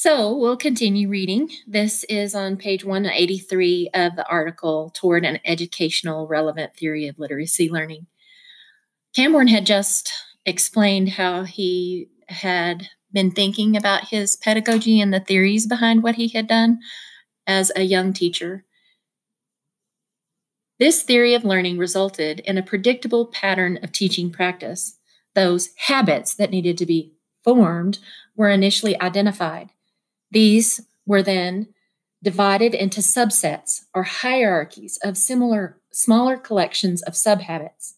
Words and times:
So 0.00 0.34
we'll 0.34 0.56
continue 0.56 1.10
reading. 1.10 1.50
This 1.66 2.04
is 2.04 2.34
on 2.34 2.56
page 2.56 2.86
183 2.86 3.90
of 3.92 4.16
the 4.16 4.26
article 4.26 4.88
Toward 4.94 5.26
an 5.26 5.40
Educational 5.44 6.26
Relevant 6.26 6.74
Theory 6.74 7.06
of 7.06 7.18
Literacy 7.18 7.68
Learning. 7.68 8.06
Cambourne 9.14 9.48
had 9.48 9.66
just 9.66 10.10
explained 10.46 11.10
how 11.10 11.42
he 11.42 12.08
had 12.28 12.88
been 13.12 13.30
thinking 13.30 13.76
about 13.76 14.08
his 14.08 14.36
pedagogy 14.36 15.02
and 15.02 15.12
the 15.12 15.20
theories 15.20 15.66
behind 15.66 16.02
what 16.02 16.14
he 16.14 16.28
had 16.28 16.46
done 16.46 16.78
as 17.46 17.70
a 17.76 17.82
young 17.82 18.14
teacher. 18.14 18.64
This 20.78 21.02
theory 21.02 21.34
of 21.34 21.44
learning 21.44 21.76
resulted 21.76 22.40
in 22.40 22.56
a 22.56 22.62
predictable 22.62 23.26
pattern 23.26 23.78
of 23.82 23.92
teaching 23.92 24.32
practice. 24.32 24.96
Those 25.34 25.68
habits 25.76 26.34
that 26.36 26.50
needed 26.50 26.78
to 26.78 26.86
be 26.86 27.12
formed 27.44 27.98
were 28.34 28.48
initially 28.48 28.98
identified. 28.98 29.72
These 30.30 30.82
were 31.06 31.22
then 31.22 31.68
divided 32.22 32.74
into 32.74 33.00
subsets 33.00 33.84
or 33.94 34.02
hierarchies 34.02 34.98
of 35.02 35.16
similar 35.16 35.78
smaller 35.90 36.36
collections 36.36 37.02
of 37.02 37.14
subhabits. 37.14 37.94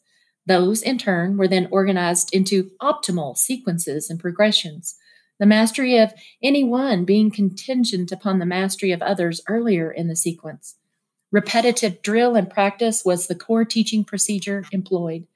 Those, 0.47 0.83
in 0.83 0.99
turn, 0.99 1.37
were 1.37 1.49
then 1.49 1.69
organized 1.71 2.33
into 2.33 2.71
optimal 2.81 3.37
sequences 3.37 4.09
and 4.11 4.19
progressions, 4.19 4.97
the 5.39 5.47
mastery 5.47 5.99
of 5.99 6.15
any 6.43 6.65
one 6.65 7.05
being 7.05 7.31
contingent 7.31 8.13
upon 8.13 8.39
the 8.39 8.47
mastery 8.47 8.93
of 8.93 9.03
others 9.03 9.41
earlier 9.49 9.91
in 9.91 10.09
the 10.09 10.17
sequence. 10.17 10.77
Repetitive 11.31 12.03
drill 12.03 12.35
and 12.35 12.51
practice 12.51 13.05
was 13.05 13.27
the 13.27 13.35
core 13.35 13.65
teaching 13.65 14.05
procedure 14.05 14.65
employed. 14.73 15.27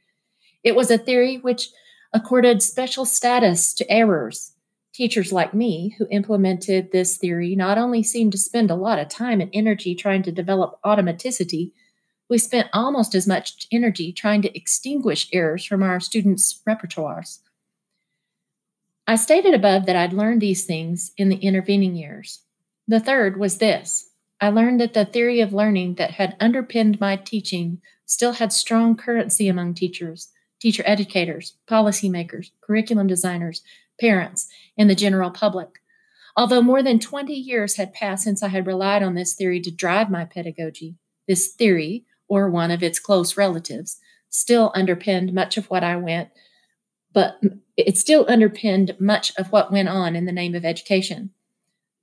It 0.63 0.77
was 0.77 0.91
a 0.91 0.99
theory 0.99 1.39
which 1.39 1.71
accorded 2.13 2.63
special 2.63 3.05
status 3.05 3.73
to 3.75 3.91
errors. 3.91 4.53
Teachers 4.97 5.31
like 5.31 5.53
me 5.53 5.95
who 5.99 6.07
implemented 6.11 6.91
this 6.91 7.19
theory 7.19 7.55
not 7.55 7.77
only 7.77 8.03
seemed 8.03 8.33
to 8.33 8.39
spend 8.39 8.71
a 8.71 8.75
lot 8.75 8.99
of 8.99 9.11
time 9.11 9.43
and 9.43 9.51
energy 9.53 9.95
trying 9.95 10.23
to 10.23 10.33
develop 10.33 10.81
automaticity, 10.87 11.73
we 12.31 12.39
spent 12.39 12.71
almost 12.73 13.15
as 13.15 13.27
much 13.27 13.67
energy 13.71 14.11
trying 14.11 14.41
to 14.41 14.57
extinguish 14.57 15.29
errors 15.35 15.67
from 15.67 15.83
our 15.83 16.01
students' 16.01 16.63
repertoires. 16.67 17.41
I 19.07 19.17
stated 19.17 19.53
above 19.53 19.85
that 19.85 19.97
I'd 19.97 20.15
learned 20.15 20.41
these 20.41 20.65
things 20.65 21.13
in 21.19 21.29
the 21.29 21.37
intervening 21.37 21.95
years. 21.95 22.41
The 22.89 22.99
third 22.99 23.37
was 23.37 23.59
this 23.59 24.13
I 24.41 24.49
learned 24.49 24.81
that 24.81 24.95
the 24.95 25.05
theory 25.05 25.43
of 25.43 25.53
learning 25.53 25.97
that 25.97 26.13
had 26.13 26.39
underpinned 26.41 26.99
my 27.03 27.17
teaching 27.17 27.83
still 28.07 28.33
had 28.33 28.51
strong 28.51 28.97
currency 28.97 29.47
among 29.47 29.75
teachers, 29.75 30.33
teacher 30.59 30.85
educators, 30.87 31.59
policymakers, 31.69 32.51
curriculum 32.63 33.07
designers, 33.07 33.61
parents, 34.01 34.49
and 34.77 34.89
the 34.89 34.95
general 34.95 35.31
public. 35.31 35.81
Although 36.37 36.63
more 36.63 36.83
than 36.83 36.99
20 36.99 37.33
years 37.33 37.77
had 37.77 37.95
passed 37.95 38.25
since 38.25 38.43
I 38.43 38.49
had 38.49 38.67
relied 38.67 39.03
on 39.03 39.15
this 39.15 39.35
theory 39.35 39.61
to 39.61 39.71
drive 39.71 40.11
my 40.11 40.25
pedagogy, 40.25 40.97
this 41.27 41.49
theory 41.49 42.05
or 42.29 42.51
one 42.51 42.71
of 42.71 42.83
its 42.83 42.99
close 42.99 43.37
relatives, 43.37 43.99
still 44.29 44.71
underpinned 44.75 45.33
much 45.33 45.57
of 45.57 45.71
what 45.71 45.83
I 45.83 45.97
went, 45.97 46.29
but 47.13 47.41
it 47.77 47.97
still 47.97 48.27
underpinned 48.29 48.97
much 49.01 49.33
of 49.39 49.51
what 49.53 49.73
went 49.73 49.89
on 49.89 50.15
in 50.15 50.27
the 50.27 50.33
name 50.33 50.55
of 50.55 50.65
education. 50.65 51.31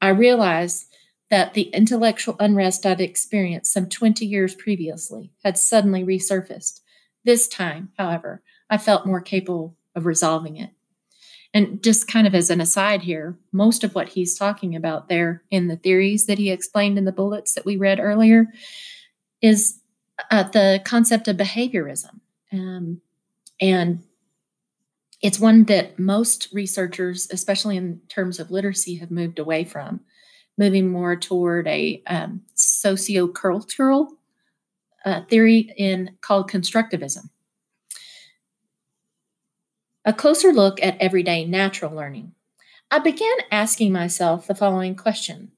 I 0.01 0.09
realized 0.09 0.87
that 1.29 1.53
the 1.53 1.69
intellectual 1.69 2.35
unrest 2.39 2.85
I'd 2.85 3.01
experienced 3.01 3.73
some 3.73 3.89
20 3.89 4.25
years 4.25 4.55
previously 4.55 5.31
had 5.43 5.57
suddenly 5.57 6.03
resurfaced. 6.03 6.81
This 7.23 7.47
time, 7.47 7.89
however, 7.97 8.41
I 8.69 8.77
felt 8.77 9.05
more 9.05 9.21
capable 9.21 9.75
of 9.95 10.05
resolving 10.05 10.57
it. 10.57 10.71
And 11.53 11.83
just 11.83 12.07
kind 12.07 12.25
of 12.25 12.33
as 12.33 12.49
an 12.49 12.59
aside 12.59 13.03
here, 13.03 13.37
most 13.51 13.83
of 13.83 13.93
what 13.93 14.09
he's 14.09 14.37
talking 14.37 14.75
about 14.75 15.07
there 15.07 15.43
in 15.51 15.67
the 15.67 15.77
theories 15.77 16.25
that 16.25 16.39
he 16.39 16.49
explained 16.49 16.97
in 16.97 17.05
the 17.05 17.11
bullets 17.11 17.53
that 17.53 17.65
we 17.65 17.77
read 17.77 17.99
earlier 17.99 18.47
is 19.41 19.79
uh, 20.31 20.43
the 20.43 20.81
concept 20.83 21.27
of 21.27 21.37
behaviorism. 21.37 22.19
Um, 22.51 23.01
and 23.61 24.03
it's 25.21 25.39
one 25.39 25.65
that 25.65 25.99
most 25.99 26.49
researchers, 26.51 27.29
especially 27.31 27.77
in 27.77 28.01
terms 28.09 28.39
of 28.39 28.51
literacy, 28.51 28.95
have 28.95 29.11
moved 29.11 29.39
away 29.39 29.63
from, 29.63 30.01
moving 30.57 30.89
more 30.89 31.15
toward 31.15 31.67
a 31.67 32.01
um, 32.07 32.41
sociocultural 32.55 34.09
uh, 35.05 35.21
theory 35.29 35.73
in 35.77 36.17
called 36.21 36.49
constructivism. 36.49 37.29
A 40.05 40.11
closer 40.11 40.51
look 40.51 40.83
at 40.83 40.97
everyday 40.99 41.45
natural 41.45 41.95
learning. 41.95 42.33
I 42.91 42.99
began 42.99 43.37
asking 43.51 43.93
myself 43.93 44.47
the 44.47 44.55
following 44.55 44.95
question 44.95 45.53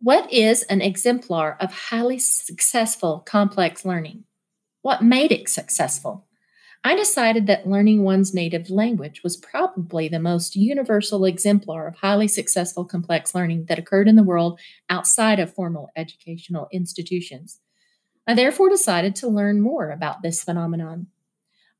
what 0.00 0.32
is 0.32 0.62
an 0.64 0.80
exemplar 0.80 1.56
of 1.58 1.72
highly 1.72 2.18
successful 2.18 3.20
complex 3.26 3.84
learning? 3.84 4.24
What 4.82 5.02
made 5.02 5.32
it 5.32 5.48
successful? 5.48 6.26
I 6.84 6.94
decided 6.94 7.48
that 7.48 7.66
learning 7.66 8.04
one's 8.04 8.32
native 8.32 8.70
language 8.70 9.22
was 9.24 9.36
probably 9.36 10.06
the 10.06 10.20
most 10.20 10.54
universal 10.54 11.24
exemplar 11.24 11.88
of 11.88 11.96
highly 11.96 12.28
successful 12.28 12.84
complex 12.84 13.34
learning 13.34 13.64
that 13.68 13.78
occurred 13.78 14.06
in 14.06 14.14
the 14.14 14.22
world 14.22 14.60
outside 14.88 15.40
of 15.40 15.52
formal 15.52 15.90
educational 15.96 16.68
institutions. 16.70 17.58
I 18.24 18.34
therefore 18.34 18.68
decided 18.68 19.16
to 19.16 19.28
learn 19.28 19.60
more 19.60 19.90
about 19.90 20.22
this 20.22 20.44
phenomenon. 20.44 21.08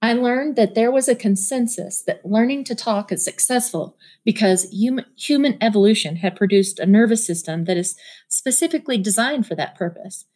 I 0.02 0.12
learned 0.12 0.56
that 0.56 0.74
there 0.74 0.90
was 0.90 1.08
a 1.08 1.14
consensus 1.14 2.02
that 2.02 2.24
learning 2.24 2.64
to 2.64 2.74
talk 2.74 3.10
is 3.10 3.24
successful 3.24 3.96
because 4.24 4.64
human, 4.70 5.06
human 5.16 5.56
evolution 5.60 6.16
had 6.16 6.36
produced 6.36 6.78
a 6.78 6.86
nervous 6.86 7.26
system 7.26 7.64
that 7.64 7.76
is 7.76 7.96
specifically 8.28 8.98
designed 8.98 9.46
for 9.46 9.54
that 9.54 9.76
purpose. 9.76 10.26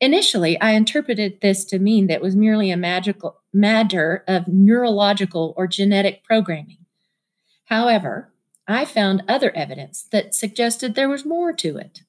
Initially, 0.00 0.60
I 0.60 0.72
interpreted 0.72 1.40
this 1.40 1.64
to 1.66 1.78
mean 1.78 2.08
that 2.08 2.16
it 2.16 2.22
was 2.22 2.34
merely 2.34 2.70
a 2.70 2.76
magical 2.76 3.40
matter 3.52 4.24
of 4.26 4.48
neurological 4.48 5.54
or 5.56 5.68
genetic 5.68 6.24
programming. 6.24 6.78
However, 7.66 8.32
I 8.66 8.84
found 8.84 9.22
other 9.28 9.54
evidence 9.54 10.06
that 10.10 10.34
suggested 10.34 10.94
there 10.94 11.08
was 11.08 11.24
more 11.24 11.52
to 11.52 11.76
it. 11.76 12.02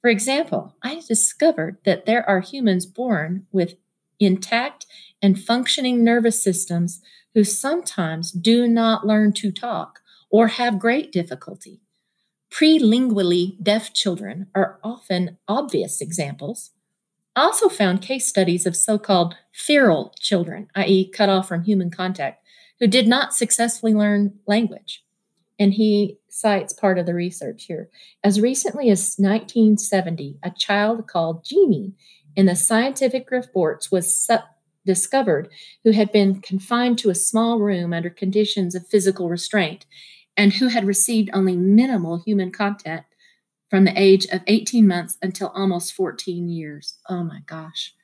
For 0.00 0.10
example, 0.10 0.74
I 0.82 1.00
discovered 1.06 1.78
that 1.84 2.06
there 2.06 2.28
are 2.28 2.40
humans 2.40 2.86
born 2.86 3.46
with 3.52 3.76
intact 4.20 4.86
and 5.22 5.38
functioning 5.38 6.04
nervous 6.04 6.42
systems 6.42 7.00
who 7.34 7.44
sometimes 7.44 8.32
do 8.32 8.66
not 8.66 9.06
learn 9.06 9.32
to 9.32 9.52
talk 9.52 10.00
or 10.30 10.48
have 10.48 10.78
great 10.78 11.12
difficulty. 11.12 11.80
Prelingually 12.50 13.62
deaf 13.62 13.92
children 13.92 14.48
are 14.54 14.78
often 14.82 15.38
obvious 15.46 16.00
examples. 16.00 16.70
I 17.36 17.42
also 17.42 17.68
found 17.68 18.02
case 18.02 18.26
studies 18.26 18.66
of 18.66 18.74
so 18.74 18.98
called 18.98 19.36
feral 19.52 20.14
children, 20.18 20.68
i.e., 20.74 21.10
cut 21.10 21.28
off 21.28 21.46
from 21.46 21.62
human 21.62 21.90
contact, 21.90 22.42
who 22.80 22.86
did 22.86 23.06
not 23.06 23.34
successfully 23.34 23.94
learn 23.94 24.38
language. 24.46 25.04
And 25.58 25.74
he 25.74 26.18
cites 26.28 26.72
part 26.72 26.98
of 26.98 27.06
the 27.06 27.14
research 27.14 27.64
here. 27.64 27.90
As 28.24 28.40
recently 28.40 28.90
as 28.90 29.16
1970, 29.18 30.38
a 30.42 30.50
child 30.50 31.06
called 31.06 31.44
Genie 31.44 31.94
in 32.36 32.46
the 32.46 32.56
scientific 32.56 33.30
reports 33.30 33.90
was 33.90 34.16
su- 34.16 34.38
discovered 34.88 35.50
who 35.84 35.90
had 35.90 36.10
been 36.10 36.40
confined 36.40 36.98
to 36.98 37.10
a 37.10 37.14
small 37.14 37.60
room 37.60 37.92
under 37.92 38.08
conditions 38.08 38.74
of 38.74 38.88
physical 38.88 39.28
restraint 39.28 39.84
and 40.34 40.54
who 40.54 40.68
had 40.68 40.86
received 40.86 41.28
only 41.34 41.56
minimal 41.56 42.22
human 42.24 42.50
contact 42.50 43.14
from 43.68 43.84
the 43.84 43.92
age 44.00 44.24
of 44.32 44.40
18 44.46 44.86
months 44.86 45.18
until 45.20 45.48
almost 45.48 45.92
14 45.92 46.48
years. 46.48 46.94
Oh 47.08 47.22
my 47.22 47.40
gosh. 47.46 47.94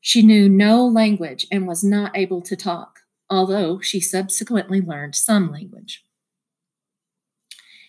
She 0.00 0.20
knew 0.20 0.48
no 0.48 0.84
language 0.84 1.46
and 1.52 1.66
was 1.66 1.84
not 1.84 2.16
able 2.16 2.42
to 2.42 2.56
talk, 2.56 3.00
although 3.30 3.80
she 3.80 4.00
subsequently 4.00 4.80
learned 4.80 5.14
some 5.14 5.52
language. 5.52 6.04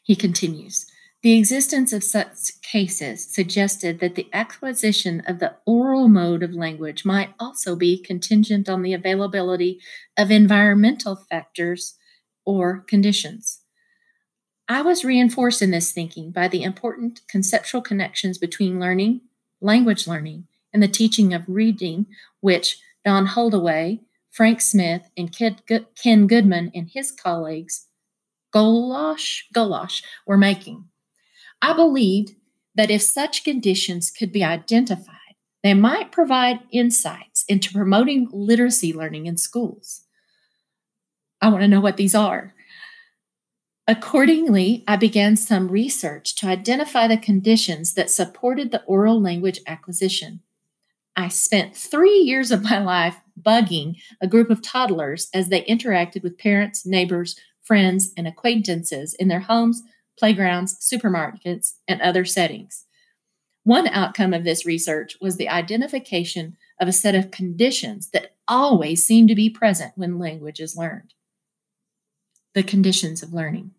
He 0.04 0.16
continues 0.16 0.86
the 1.22 1.38
existence 1.38 1.92
of 1.92 2.04
such 2.04 2.62
cases 2.62 3.26
suggested 3.34 4.00
that 4.00 4.16
the 4.16 4.30
acquisition 4.32 5.22
of 5.28 5.40
the 5.40 5.56
oral 5.66 6.08
mode 6.08 6.44
of 6.44 6.54
language 6.54 7.04
might 7.04 7.34
also 7.38 7.76
be 7.76 8.02
contingent 8.02 8.70
on 8.70 8.84
the 8.84 8.94
availability 8.94 9.82
of 10.18 10.32
environmental 10.32 11.18
factors 11.30 11.96
or 12.46 12.80
conditions. 12.88 13.60
I 14.70 14.82
was 14.82 15.04
reinforced 15.04 15.62
in 15.62 15.72
this 15.72 15.92
thinking 15.92 16.32
by 16.32 16.48
the 16.48 16.64
important 16.64 17.22
conceptual 17.28 17.82
connections 17.82 18.38
between 18.38 18.80
learning, 18.80 19.22
language 19.60 20.08
learning, 20.08 20.48
and 20.72 20.82
the 20.82 20.88
teaching 20.88 21.34
of 21.34 21.44
reading, 21.48 22.06
which 22.40 22.78
Don 23.04 23.26
Holdaway, 23.26 24.00
Frank 24.32 24.62
Smith, 24.62 25.10
and 25.18 25.36
Ken 25.36 26.28
Goodman 26.28 26.72
and 26.74 26.90
his 26.94 27.12
colleagues, 27.12 27.88
Golosh, 28.54 29.42
Golosh, 29.54 30.02
were 30.26 30.38
making. 30.38 30.86
I 31.62 31.74
believed 31.74 32.36
that 32.76 32.92
if 32.92 33.02
such 33.02 33.44
conditions 33.44 34.12
could 34.12 34.32
be 34.32 34.44
identified, 34.44 35.16
they 35.64 35.74
might 35.74 36.12
provide 36.12 36.60
insights 36.72 37.44
into 37.50 37.74
promoting 37.74 38.30
literacy 38.32 38.94
learning 38.94 39.26
in 39.26 39.38
schools. 39.38 40.04
I 41.42 41.50
want 41.50 41.62
to 41.62 41.68
know 41.68 41.82
what 41.82 41.98
these 41.98 42.16
are. 42.16 42.54
Accordingly, 43.88 44.84
I 44.88 44.98
began 44.98 45.36
some 45.36 45.68
research 45.68 46.36
to 46.36 46.48
identify 46.48 47.08
the 47.08 47.18
conditions 47.18 47.96
that 47.96 48.12
supported 48.12 48.72
the 48.72 48.84
oral 48.84 49.20
language 49.20 49.60
acquisition. 49.66 50.42
I 51.16 51.28
spent 51.28 51.76
three 51.76 52.20
years 52.20 52.52
of 52.52 52.64
my 52.64 52.80
life 52.80 53.18
bugging 53.42 53.96
a 54.22 54.28
group 54.28 54.50
of 54.50 54.62
toddlers 54.62 55.28
as 55.34 55.50
they 55.50 55.64
interacted 55.64 56.24
with 56.24 56.38
parents, 56.38 56.86
neighbors, 56.86 57.38
friends, 57.62 58.14
and 58.16 58.28
acquaintances 58.28 59.16
in 59.16 59.28
their 59.28 59.40
homes, 59.40 59.82
playgrounds, 60.20 60.78
supermarkets, 60.80 61.74
and 61.88 62.02
other 62.02 62.26
settings. 62.26 62.86
One 63.64 63.88
outcome 63.88 64.34
of 64.34 64.44
this 64.44 64.66
research 64.66 65.16
was 65.22 65.38
the 65.38 65.50
identification 65.50 66.58
of 66.80 66.88
a 66.88 66.94
set 66.94 67.16
of 67.16 67.32
conditions 67.32 68.10
that 68.12 68.36
always 68.48 69.06
seem 69.06 69.28
to 69.28 69.36
be 69.36 69.50
present 69.50 69.94
when 69.96 70.20
language 70.20 70.60
is 70.60 70.78
learned. 70.78 71.14
The 72.54 72.64
conditions 72.64 73.24
of 73.24 73.34
learning. 73.34 73.72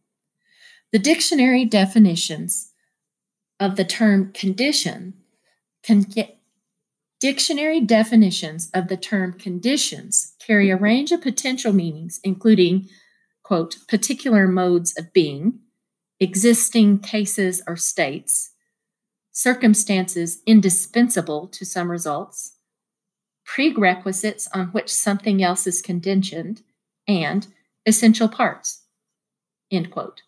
The 0.92 0.98
dictionary 0.98 1.64
definitions 1.64 2.72
of 3.58 3.76
the 3.76 3.84
term 3.84 4.32
condition 4.32 5.14
Dictionary 7.20 7.80
definitions 7.80 8.70
of 8.72 8.88
the 8.88 8.96
term 8.96 9.34
conditions 9.34 10.34
carry 10.38 10.70
a 10.70 10.76
range 10.76 11.12
of 11.12 11.20
potential 11.20 11.70
meanings, 11.70 12.18
including, 12.24 12.88
quote, 13.42 13.76
particular 13.88 14.48
modes 14.48 14.96
of 14.96 15.12
being, 15.12 15.58
existing 16.20 16.98
cases 16.98 17.62
or 17.66 17.76
states, 17.76 18.50
circumstances 19.32 20.42
indispensable 20.46 21.48
to 21.48 21.64
some 21.64 21.90
results, 21.90 22.56
prerequisites 23.44 24.48
on 24.54 24.66
which 24.68 24.92
something 24.92 25.42
else 25.42 25.66
is 25.66 25.82
conditioned, 25.82 26.62
and 27.08 27.48
essential 27.86 28.28
parts. 28.28 28.82
End 29.70 29.90
quote. 29.90 30.22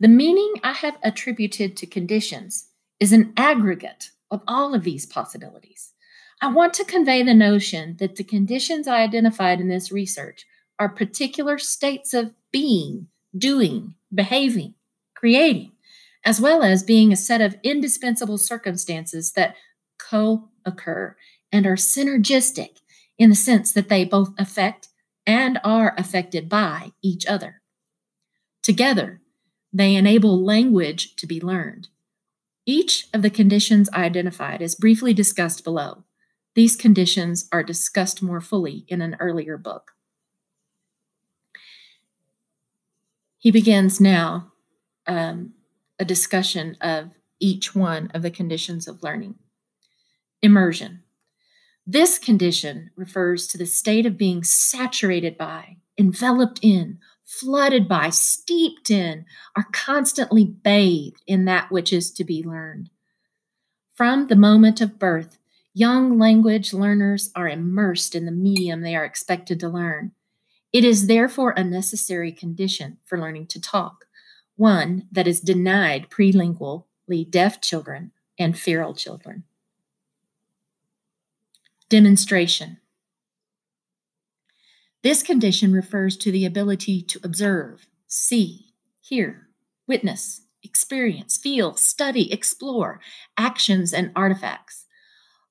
The 0.00 0.08
meaning 0.08 0.54
I 0.62 0.72
have 0.72 0.96
attributed 1.02 1.76
to 1.76 1.86
conditions 1.86 2.68
is 3.00 3.12
an 3.12 3.32
aggregate 3.36 4.10
of 4.30 4.42
all 4.46 4.74
of 4.74 4.84
these 4.84 5.06
possibilities. 5.06 5.92
I 6.40 6.52
want 6.52 6.72
to 6.74 6.84
convey 6.84 7.24
the 7.24 7.34
notion 7.34 7.96
that 7.98 8.14
the 8.14 8.24
conditions 8.24 8.86
I 8.86 9.00
identified 9.00 9.60
in 9.60 9.68
this 9.68 9.90
research 9.90 10.46
are 10.78 10.88
particular 10.88 11.58
states 11.58 12.14
of 12.14 12.32
being, 12.52 13.08
doing, 13.38 13.94
behaving, 14.12 14.74
creating, 15.14 15.72
as 16.24 16.40
well 16.40 16.62
as 16.62 16.82
being 16.82 17.12
a 17.12 17.16
set 17.16 17.40
of 17.40 17.56
indispensable 17.62 18.38
circumstances 18.38 19.32
that 19.32 19.54
co 19.98 20.48
occur 20.64 21.16
and 21.50 21.66
are 21.66 21.76
synergistic 21.76 22.78
in 23.18 23.30
the 23.30 23.36
sense 23.36 23.72
that 23.72 23.88
they 23.88 24.04
both 24.04 24.32
affect 24.38 24.88
and 25.26 25.58
are 25.64 25.94
affected 25.98 26.48
by 26.48 26.92
each 27.02 27.26
other. 27.26 27.60
Together, 28.62 29.20
they 29.72 29.94
enable 29.94 30.42
language 30.42 31.14
to 31.16 31.26
be 31.26 31.40
learned. 31.40 31.88
Each 32.64 33.08
of 33.14 33.22
the 33.22 33.30
conditions 33.30 33.88
identified 33.90 34.60
is 34.60 34.74
briefly 34.74 35.14
discussed 35.14 35.64
below. 35.64 36.04
These 36.54 36.76
conditions 36.76 37.48
are 37.52 37.62
discussed 37.62 38.22
more 38.22 38.40
fully 38.40 38.84
in 38.88 39.00
an 39.00 39.16
earlier 39.20 39.56
book. 39.56 39.92
He 43.38 43.50
begins 43.50 44.00
now 44.00 44.52
um, 45.06 45.54
a 45.98 46.04
discussion 46.04 46.76
of 46.80 47.10
each 47.40 47.74
one 47.74 48.10
of 48.12 48.22
the 48.22 48.30
conditions 48.30 48.88
of 48.88 49.02
learning. 49.02 49.36
Immersion. 50.42 51.02
This 51.86 52.18
condition 52.18 52.90
refers 52.96 53.46
to 53.46 53.58
the 53.58 53.64
state 53.64 54.06
of 54.06 54.18
being 54.18 54.42
saturated 54.42 55.38
by, 55.38 55.78
enveloped 55.96 56.58
in, 56.62 56.98
flooded 57.24 57.88
by, 57.88 58.10
steeped 58.10 58.90
in, 58.90 59.24
are 59.56 59.66
constantly 59.72 60.44
bathed 60.44 61.22
in 61.26 61.44
that 61.44 61.70
which 61.70 61.92
is 61.92 62.10
to 62.12 62.24
be 62.24 62.42
learned. 62.42 62.90
From 63.94 64.26
the 64.26 64.36
moment 64.36 64.80
of 64.80 64.98
birth, 64.98 65.38
young 65.74 66.18
language 66.18 66.72
learners 66.72 67.30
are 67.34 67.48
immersed 67.48 68.14
in 68.14 68.26
the 68.26 68.32
medium 68.32 68.80
they 68.80 68.96
are 68.96 69.04
expected 69.04 69.58
to 69.60 69.68
learn. 69.68 70.12
It 70.72 70.84
is 70.84 71.06
therefore 71.06 71.54
a 71.56 71.64
necessary 71.64 72.30
condition 72.32 72.98
for 73.04 73.18
learning 73.18 73.46
to 73.48 73.60
talk, 73.60 74.04
one 74.56 75.06
that 75.10 75.26
is 75.26 75.40
denied 75.40 76.10
prelingually 76.10 77.30
deaf 77.30 77.60
children 77.60 78.12
and 78.38 78.58
feral 78.58 78.94
children. 78.94 79.44
Demonstration. 81.88 82.78
This 85.02 85.22
condition 85.22 85.72
refers 85.72 86.16
to 86.18 86.30
the 86.30 86.44
ability 86.44 87.02
to 87.02 87.20
observe, 87.22 87.86
see, 88.06 88.74
hear, 89.00 89.48
witness, 89.86 90.42
experience, 90.62 91.38
feel, 91.38 91.74
study, 91.74 92.30
explore 92.30 93.00
actions 93.38 93.94
and 93.94 94.10
artifacts. 94.14 94.84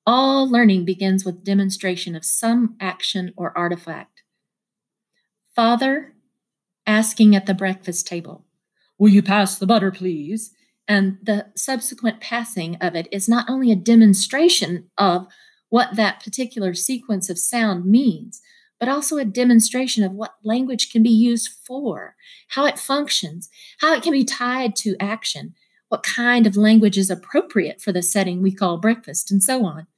All 0.06 0.48
learning 0.48 0.84
begins 0.84 1.24
with 1.24 1.44
demonstration 1.44 2.14
of 2.14 2.24
some 2.24 2.76
action 2.80 3.32
or 3.36 3.56
artifact. 3.56 4.17
Father 5.58 6.12
asking 6.86 7.34
at 7.34 7.46
the 7.46 7.52
breakfast 7.52 8.06
table, 8.06 8.44
Will 8.96 9.08
you 9.08 9.24
pass 9.24 9.58
the 9.58 9.66
butter, 9.66 9.90
please? 9.90 10.52
And 10.86 11.18
the 11.20 11.46
subsequent 11.56 12.20
passing 12.20 12.76
of 12.76 12.94
it 12.94 13.08
is 13.10 13.28
not 13.28 13.50
only 13.50 13.72
a 13.72 13.74
demonstration 13.74 14.88
of 14.96 15.26
what 15.68 15.96
that 15.96 16.22
particular 16.22 16.74
sequence 16.74 17.28
of 17.28 17.40
sound 17.40 17.86
means, 17.86 18.40
but 18.78 18.88
also 18.88 19.16
a 19.16 19.24
demonstration 19.24 20.04
of 20.04 20.12
what 20.12 20.34
language 20.44 20.92
can 20.92 21.02
be 21.02 21.10
used 21.10 21.48
for, 21.66 22.14
how 22.50 22.64
it 22.64 22.78
functions, 22.78 23.48
how 23.80 23.92
it 23.92 24.04
can 24.04 24.12
be 24.12 24.24
tied 24.24 24.76
to 24.76 24.94
action, 25.00 25.54
what 25.88 26.04
kind 26.04 26.46
of 26.46 26.56
language 26.56 26.96
is 26.96 27.10
appropriate 27.10 27.80
for 27.80 27.90
the 27.90 28.00
setting 28.00 28.40
we 28.42 28.54
call 28.54 28.78
breakfast, 28.78 29.28
and 29.32 29.42
so 29.42 29.64
on. 29.64 29.88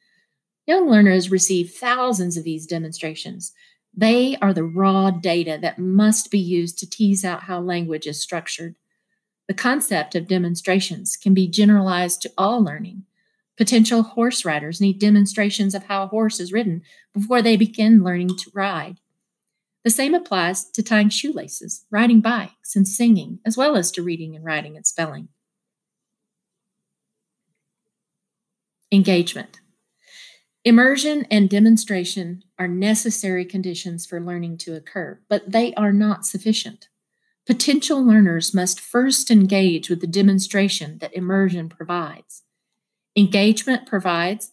Young 0.66 0.88
learners 0.88 1.30
receive 1.30 1.70
thousands 1.70 2.38
of 2.38 2.44
these 2.44 2.64
demonstrations. 2.64 3.52
They 3.96 4.36
are 4.36 4.54
the 4.54 4.64
raw 4.64 5.10
data 5.10 5.58
that 5.60 5.78
must 5.78 6.30
be 6.30 6.38
used 6.38 6.78
to 6.78 6.88
tease 6.88 7.24
out 7.24 7.44
how 7.44 7.60
language 7.60 8.06
is 8.06 8.22
structured. 8.22 8.76
The 9.48 9.54
concept 9.54 10.14
of 10.14 10.28
demonstrations 10.28 11.16
can 11.16 11.34
be 11.34 11.48
generalized 11.48 12.22
to 12.22 12.32
all 12.38 12.62
learning. 12.62 13.04
Potential 13.56 14.02
horse 14.02 14.44
riders 14.44 14.80
need 14.80 14.98
demonstrations 14.98 15.74
of 15.74 15.84
how 15.84 16.04
a 16.04 16.06
horse 16.06 16.40
is 16.40 16.52
ridden 16.52 16.82
before 17.12 17.42
they 17.42 17.56
begin 17.56 18.02
learning 18.02 18.36
to 18.38 18.50
ride. 18.54 19.00
The 19.82 19.90
same 19.90 20.14
applies 20.14 20.64
to 20.70 20.82
tying 20.82 21.08
shoelaces, 21.08 21.84
riding 21.90 22.20
bikes, 22.20 22.76
and 22.76 22.86
singing, 22.86 23.40
as 23.44 23.56
well 23.56 23.76
as 23.76 23.90
to 23.92 24.02
reading 24.02 24.36
and 24.36 24.44
writing 24.44 24.76
and 24.76 24.86
spelling. 24.86 25.28
Engagement. 28.92 29.59
Immersion 30.62 31.26
and 31.30 31.48
demonstration 31.48 32.44
are 32.58 32.68
necessary 32.68 33.46
conditions 33.46 34.04
for 34.04 34.20
learning 34.20 34.58
to 34.58 34.74
occur, 34.74 35.18
but 35.28 35.50
they 35.50 35.72
are 35.74 35.92
not 35.92 36.26
sufficient. 36.26 36.88
Potential 37.46 38.04
learners 38.04 38.52
must 38.52 38.78
first 38.78 39.30
engage 39.30 39.88
with 39.88 40.02
the 40.02 40.06
demonstration 40.06 40.98
that 40.98 41.14
immersion 41.14 41.70
provides. 41.70 42.42
Engagement 43.16 43.86
provides, 43.86 44.52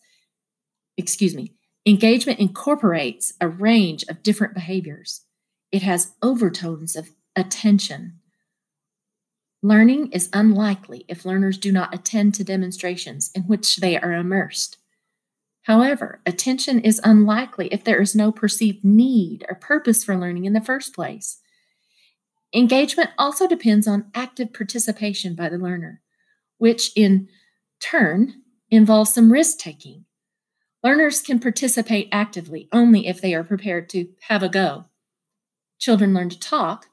excuse 0.95 1.35
me, 1.35 1.53
engagement 1.85 2.39
incorporates 2.39 3.33
a 3.41 3.49
range 3.49 4.05
of 4.09 4.23
different 4.23 4.53
behaviors. 4.53 5.25
It 5.73 5.81
has 5.81 6.13
overtones 6.23 6.95
of 6.95 7.11
attention. 7.35 8.19
Learning 9.61 10.09
is 10.13 10.29
unlikely 10.31 11.03
if 11.09 11.25
learners 11.25 11.57
do 11.57 11.71
not 11.71 11.93
attend 11.93 12.33
to 12.35 12.45
demonstrations 12.45 13.29
in 13.35 13.43
which 13.43 13.75
they 13.75 13.99
are 13.99 14.13
immersed. 14.13 14.77
However, 15.67 16.21
attention 16.25 16.79
is 16.79 17.01
unlikely 17.03 17.67
if 17.73 17.83
there 17.83 18.01
is 18.01 18.15
no 18.15 18.31
perceived 18.31 18.85
need 18.85 19.45
or 19.49 19.55
purpose 19.55 20.01
for 20.01 20.15
learning 20.15 20.45
in 20.45 20.53
the 20.53 20.61
first 20.61 20.95
place. 20.95 21.41
Engagement 22.53 23.09
also 23.17 23.49
depends 23.49 23.85
on 23.85 24.09
active 24.15 24.53
participation 24.53 25.35
by 25.35 25.49
the 25.49 25.57
learner, 25.57 26.01
which 26.57 26.93
in 26.95 27.27
turn 27.81 28.43
involves 28.71 29.13
some 29.13 29.29
risk 29.29 29.57
taking. 29.57 30.05
Learners 30.85 31.21
can 31.21 31.37
participate 31.37 32.07
actively 32.13 32.69
only 32.71 33.05
if 33.05 33.19
they 33.19 33.33
are 33.33 33.43
prepared 33.43 33.89
to 33.89 34.07
have 34.29 34.43
a 34.43 34.47
go. 34.47 34.85
Children 35.79 36.13
learn 36.13 36.29
to 36.29 36.39
talk 36.39 36.85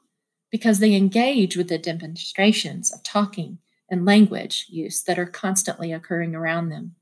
because 0.51 0.79
they 0.79 0.95
engage 0.95 1.55
with 1.55 1.69
the 1.69 1.77
demonstrations 1.77 2.91
of 2.91 3.03
talking 3.03 3.59
and 3.89 4.03
language 4.03 4.65
use 4.67 5.01
that 5.03 5.17
are 5.17 5.25
constantly 5.25 5.93
occurring 5.93 6.35
around 6.35 6.67
them. 6.67 6.95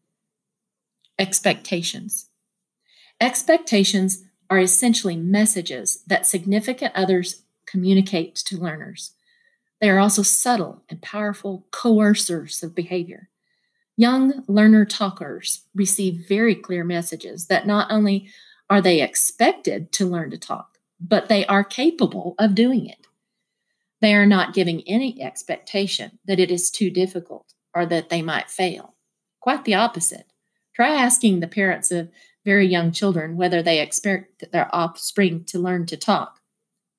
Expectations. 1.20 2.30
Expectations 3.22 4.24
are 4.50 4.60
essentially 4.60 5.16
messages 5.16 6.04
that 6.08 6.26
significant 6.26 6.94
others 6.96 7.44
communicate 7.66 8.36
to 8.36 8.58
learners. 8.58 9.14
They 9.80 9.90
are 9.90 10.00
also 10.00 10.24
subtle 10.24 10.84
and 10.90 11.02
powerful 11.02 11.68
coercers 11.72 12.64
of 12.64 12.76
behavior. 12.76 13.30
Young 13.96 14.44
learner 14.48 14.86
talkers 14.86 15.64
receive 15.76 16.26
very 16.28 16.56
clear 16.56 16.84
messages 16.84 17.48
that 17.48 17.68
not 17.68 17.92
only 17.92 18.30
are 18.70 18.82
they 18.82 19.02
expected 19.02 19.92
to 19.92 20.06
learn 20.06 20.32
to 20.32 20.38
talk, 20.38 20.80
but 21.00 21.30
they 21.30 21.46
are 21.46 21.64
capable 21.64 22.34
of 22.40 22.56
doing 22.56 22.88
it. 22.88 23.06
They 24.02 24.16
are 24.16 24.26
not 24.26 24.54
giving 24.54 24.82
any 24.88 25.22
expectation 25.22 26.18
that 26.26 26.40
it 26.40 26.50
is 26.50 26.72
too 26.72 26.90
difficult 26.90 27.54
or 27.76 27.86
that 27.86 28.10
they 28.10 28.22
might 28.22 28.50
fail. 28.50 28.96
Quite 29.40 29.64
the 29.66 29.76
opposite. 29.76 30.33
Try 30.76 30.90
asking 30.90 31.40
the 31.40 31.48
parents 31.48 31.92
of 31.92 32.10
very 32.46 32.68
young 32.68 32.92
children 32.92 33.38
whether 33.38 33.62
they 33.62 33.80
expect 33.80 34.52
their 34.52 34.74
offspring 34.76 35.44
to 35.46 35.60
learn 35.60 35.86
to 35.88 35.98
talk. 35.98 36.40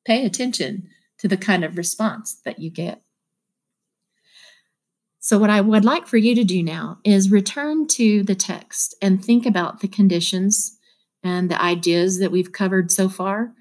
Pay 0.04 0.24
attention 0.24 0.88
to 1.18 1.28
the 1.28 1.36
kind 1.36 1.64
of 1.64 1.76
response 1.76 2.40
that 2.44 2.58
you 2.58 2.70
get. 2.70 3.02
So, 5.20 5.38
what 5.38 5.50
I 5.50 5.62
would 5.62 5.86
like 5.86 6.06
for 6.06 6.18
you 6.18 6.34
to 6.34 6.44
do 6.44 6.62
now 6.62 6.98
is 7.02 7.30
return 7.30 7.86
to 7.88 8.22
the 8.22 8.34
text 8.34 8.94
and 9.00 9.24
think 9.24 9.46
about 9.46 9.80
the 9.80 9.88
conditions 9.88 10.78
and 11.22 11.50
the 11.50 11.60
ideas 11.60 12.18
that 12.18 12.30
we've 12.30 12.52
covered 12.52 12.90
so 12.90 13.08
far 13.08 13.54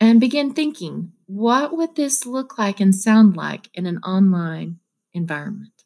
and 0.00 0.20
begin 0.20 0.52
thinking 0.52 1.12
what 1.26 1.76
would 1.76 1.94
this 1.94 2.26
look 2.26 2.58
like 2.58 2.80
and 2.80 2.92
sound 2.92 3.36
like 3.36 3.70
in 3.72 3.86
an 3.86 3.98
online 3.98 4.80
environment? 5.12 5.79